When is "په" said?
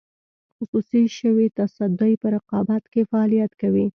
2.21-2.27